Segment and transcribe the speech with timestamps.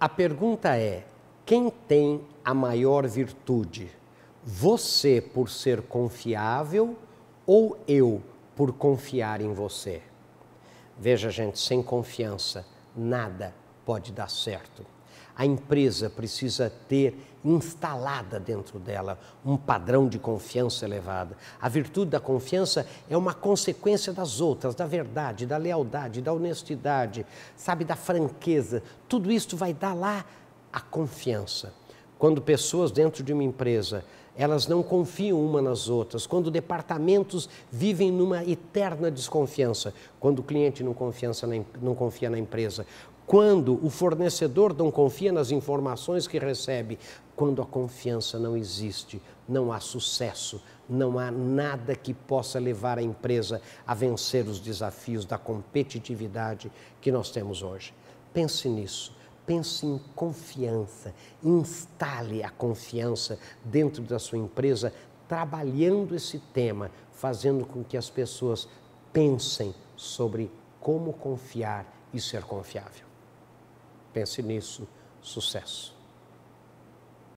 [0.00, 1.04] A pergunta é:
[1.44, 3.90] quem tem a maior virtude?
[4.44, 6.96] Você por ser confiável
[7.44, 8.22] ou eu
[8.54, 10.00] por confiar em você?
[10.96, 12.64] Veja, gente, sem confiança
[12.96, 14.84] nada pode dar certo.
[15.36, 21.36] A empresa precisa ter instalada dentro dela um padrão de confiança elevada.
[21.60, 27.24] A virtude da confiança é uma consequência das outras, da verdade, da lealdade, da honestidade,
[27.56, 28.82] sabe, da franqueza.
[29.08, 30.24] Tudo isso vai dar lá
[30.72, 31.72] a confiança.
[32.18, 34.04] Quando pessoas dentro de uma empresa
[34.38, 40.84] elas não confiam uma nas outras, quando departamentos vivem numa eterna desconfiança, quando o cliente
[40.84, 40.94] não,
[41.82, 42.86] não confia na empresa,
[43.28, 46.98] quando o fornecedor não confia nas informações que recebe,
[47.36, 53.02] quando a confiança não existe, não há sucesso, não há nada que possa levar a
[53.02, 56.72] empresa a vencer os desafios da competitividade
[57.02, 57.92] que nós temos hoje.
[58.32, 59.16] Pense nisso
[59.46, 64.92] pense em confiança, instale a confiança dentro da sua empresa,
[65.26, 68.68] trabalhando esse tema, fazendo com que as pessoas
[69.10, 73.07] pensem sobre como confiar e ser confiável.
[74.12, 74.88] Pense nisso,
[75.20, 75.97] sucesso.